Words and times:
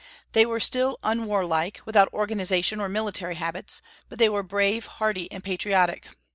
They 0.31 0.47
were 0.47 0.59
still 0.59 0.97
unwarlike, 1.03 1.81
without 1.85 2.11
organization 2.11 2.81
or 2.81 2.89
military 2.89 3.35
habits; 3.35 3.83
but 4.09 4.17
they 4.17 4.29
were 4.29 4.41
brave, 4.41 4.87
hardy, 4.97 5.31
and 5.31 5.43
patriotic. 5.43 6.07